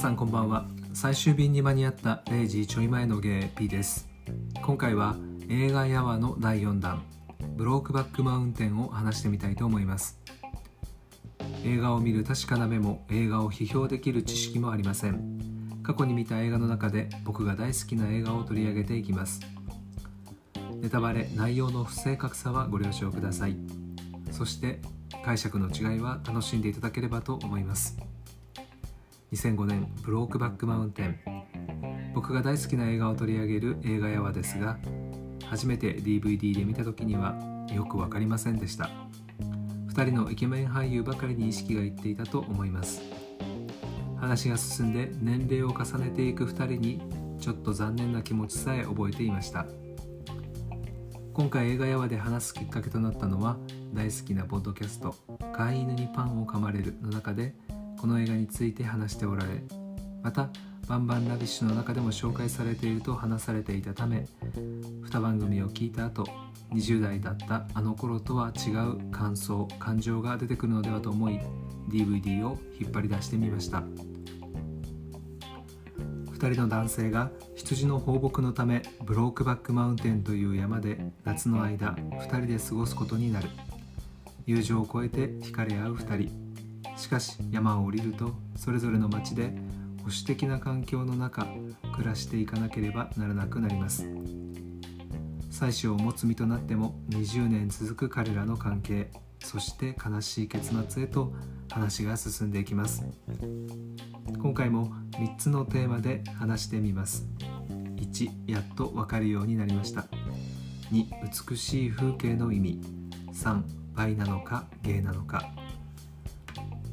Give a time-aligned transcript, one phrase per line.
[0.00, 0.64] さんこんばんは。
[0.94, 4.08] 最終便に間に合った0時ちょい前のゲイ P です。
[4.62, 5.14] 今回は
[5.50, 7.04] 映画ヤワの第4弾
[7.54, 10.18] ブロークバックマウンテンを話してみたいと思います。
[11.66, 15.82] 映画を見る確かな目も映画を批評できる知識もありません。
[15.82, 19.42] 過去に見た映画の中で僕が大好きな映画を取り上げていきます。
[20.76, 23.56] ネタバレ内容の不正確さはご了承ください。
[24.30, 24.80] そして
[25.26, 27.98] 解釈の違いは楽しんでいただければと思います。
[29.32, 31.20] 2005年ブロークバックマウンテン。
[32.14, 34.76] 僕が大好きな映画を取り上げる映画やわですが
[35.46, 37.38] 初めて DVD で見た時には
[37.72, 38.90] よく分かりませんでした。
[39.88, 43.02] 2人のイケメン俳優ばかりに意識がいっていたと思います。
[44.16, 47.00] 話が進んで年齢を重ねていく2人に
[47.38, 49.64] ちょっと残念な気持ちさえ覚えていました。
[51.32, 53.56] 今回映画やわで話すきっかけとなったのは
[53.94, 55.14] 大好きなポッドキャスト
[55.54, 57.54] 「飼い犬にパンを噛まれる」の中で
[58.00, 59.62] この映画について話しておられ
[60.22, 60.48] また
[60.88, 64.26] バンバンラビッシュの中でも紹介されていると話されていたため
[64.56, 66.24] 2番組を聞いた後
[66.72, 71.40] 20代だったあの頃とは違う感想感情が出てくるのではと思い
[71.90, 73.82] DVD を引っ張り出してみました。
[76.32, 83.50] 2人の男性が羊の放牧のためブロークバックマウンテンという山で夏の間2人で過ごすことになる。
[84.46, 86.49] 友情を超えて惹かれ合う2人。
[86.96, 89.52] しかし山を降りるとそれぞれの町で
[89.98, 91.46] 保守的な環境の中
[91.94, 94.06] 暮らしていかなければならなくなります。
[95.50, 101.32] 妻子を持つ身となっても20年続く彼らの関係そして悲しい結末へと
[101.70, 103.04] 話が進んでいきます。
[104.40, 107.26] 今回も3つのテーマで話してみます。
[107.96, 110.06] 1やっと分かるようになりました。
[110.92, 111.06] 2
[111.50, 112.80] 美しい風景の意味。
[113.32, 113.62] 3
[113.94, 115.50] 倍なのか芸なのか。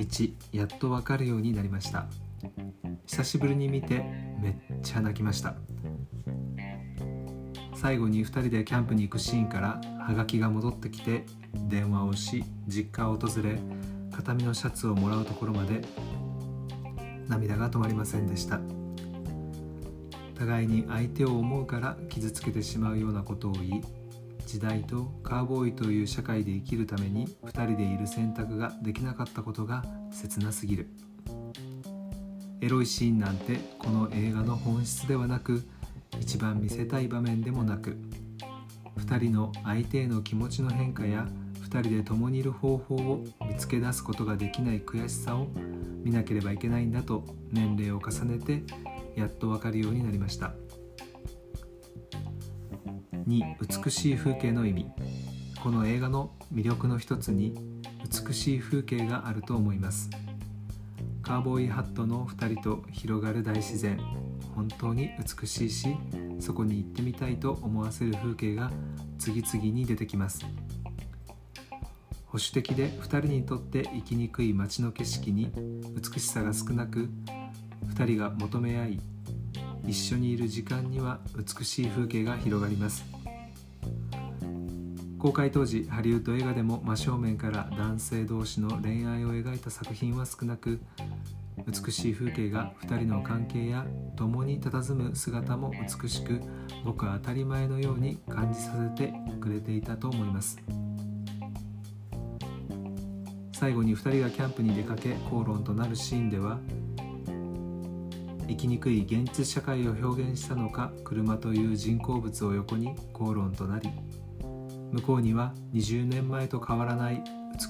[0.00, 2.06] 1やっとわかるようになりました。
[3.06, 4.04] 久しぶりに見て
[4.40, 5.54] めっちゃ泣きました。
[7.74, 11.24] 最後に2人でキャンプに行くシーンからハガキが戻ってきて
[11.68, 13.58] 電話をし実家を訪れ
[14.10, 15.82] 形見のシャツをもらうところまで
[17.28, 18.60] 涙が止まりませんでした。
[20.38, 23.84] 互いに相手を思うから傷つけてしまうようなことを言い
[24.50, 30.88] 時代とカーボーイという社会で生きるために2人でいる選択ができなかったことが切なすぎる
[32.60, 35.62] エロいシーンなんてこの映画の本質ではなく
[36.18, 37.96] 一番見せたい場面でもなく
[38.98, 41.28] 2人の相手への気持ちの変化や
[41.68, 45.46] 2人で共にいる方法を見つけ出すことができない悔しさを
[46.02, 48.64] 見なければいけないんだと年齢を重ねて
[49.14, 50.54] やっと分かるようになりました。
[53.30, 53.54] 2
[53.84, 54.90] 美しい風景の意味。
[55.62, 57.54] この映画の魅力の一つに
[58.26, 60.10] 美しい風景があると思います。
[61.22, 64.00] カーボーイハットの2人と広がる大自然。
[64.56, 65.96] 本当に美しいし
[66.40, 68.72] そこに行ってみたいと思わせる風景が
[69.16, 70.44] 次々に出てきます。
[72.26, 75.52] 保守的で2人にとって生きにくい街の景色に
[75.94, 77.08] 美しさが少なく
[77.94, 79.00] 2人が求め合い
[79.86, 83.19] 一緒にいる時間には美しい風景が広がります。
[85.20, 90.80] 公開当時ハリウッド映画でも真正面から男性同士の恋愛を描いた作品は少なく
[91.66, 93.86] 美しい風景が2人の関係や
[94.16, 96.40] 共に佇む姿も美しく
[96.86, 100.58] ごく当たり前のように感じさせてくれていたと思います。
[103.52, 106.58] 最後に2人がキャンプに出かけ口論となるシーンでは
[108.48, 113.90] 生きにくい現実社会を表現したのか車という人工物を横に口論となり
[114.92, 117.22] 向こうには20年前と変わらない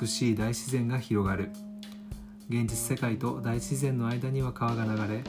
[0.00, 1.50] 美しい大自然が広がる。
[2.48, 5.22] 現実世界と大自然の間には川が流れ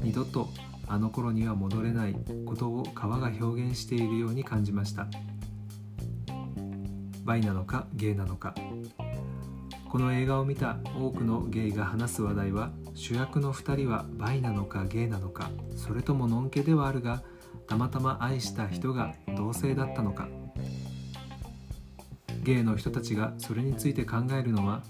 [0.00, 0.48] 二度と
[0.86, 5.06] あの頃には戻れないことを川が表現しているように感じました。
[7.24, 8.54] バイなのかゲイなのか。
[9.94, 17.22] この映画を見た多くのゲイが話す話題は主役の2人はバイなのかゲイなのかそれとものんけではあるが
[17.68, 20.26] たまたま愛した人が同性だったのか。
[22.44, 24.82] ゲイの人たちがそれについて考えるのは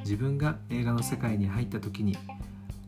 [0.00, 2.18] 自分が映画の世界に入った時に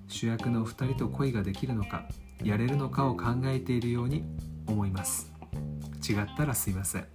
[0.08, 2.04] 主役の2人と恋ができるのか
[2.42, 4.24] やれるのかを考えているように
[4.66, 5.32] 思います。
[6.08, 7.06] 違ったらすいません。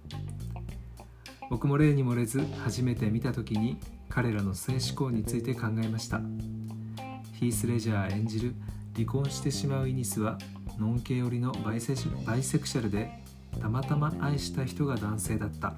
[1.50, 3.78] 僕も例に漏れず初めて見た時に
[4.08, 6.22] 彼らの性思考について考えました。
[7.34, 8.54] ヒース・レジャー演じる
[8.94, 10.38] 離婚してしまうイニスは
[10.78, 13.10] ノン系寄りのバイセクシャルで
[13.60, 15.74] たまたま愛した人が男性だった。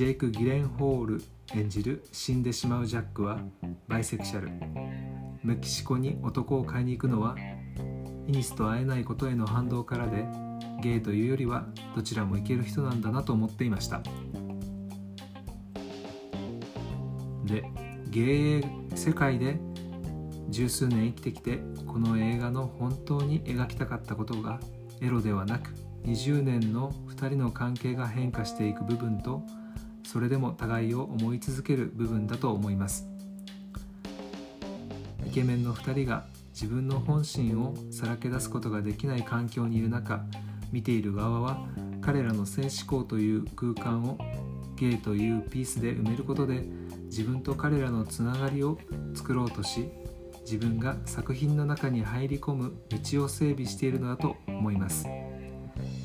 [0.00, 1.22] ジェイク・ギレンホール
[1.54, 3.38] 演じる死んでしまうジャックは
[3.86, 4.48] バイセクシャル。
[5.44, 7.36] メキシコに男を買いに行くのは
[8.26, 10.24] イニスと会えないことへの反動からで
[10.82, 14.00] ゲイというよりはどちらもいける人なんだなと思っていました。
[17.44, 17.62] で
[18.08, 18.64] ゲイ
[18.94, 19.60] 世界で
[20.48, 24.60] 十数年生きてきてこの映画の本当に描きたかったことが
[25.02, 25.74] エロではなく
[26.06, 29.44] 20年の2人の関係が変化していく部分と
[30.10, 33.06] それでも互いを思い続ける部分だと思います。
[35.24, 40.24] イケメンの2人が自分の本心をさらけ出すことができない環境にいる中
[40.72, 41.64] 見ている側は
[42.00, 44.18] 彼らの性思考という空間を
[44.74, 46.64] ゲイというピースで埋めることで
[47.04, 48.78] 自分と彼らのつながりを
[49.14, 49.92] 作ろうとし
[50.40, 52.74] 自分が作品の中に入り込む
[53.12, 55.06] 道を整備しているのだと思います。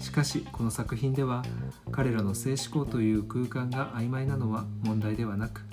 [0.05, 1.43] しかしこの作品では
[1.91, 5.65] 彼らの性思考という空間が曖昧なのは問題ではなく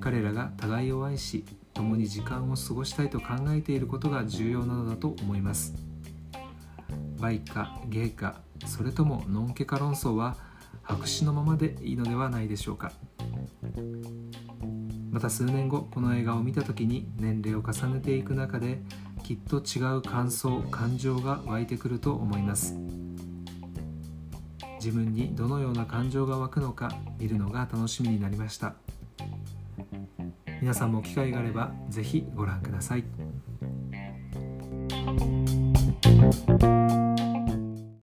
[0.00, 1.44] 彼らが互いを愛し
[1.74, 5.74] 共に時間を過ごしたいと考えていることが重要なのだと思います。
[7.20, 10.38] バイかゲイかそれともノンケか論争は
[10.82, 12.90] 白紙のままでいいのではないでしょうか。
[15.10, 18.80] また数年後この映画を見た時に年齢を重ねていく中で
[19.22, 23.01] きっと違う感想感情が湧いてくると思います。
[24.82, 28.74] 自分にどのような感情が湧くのか見るのが楽しみになりました。
[30.60, 33.04] 皆さんも機会があれば是非ご覧ください。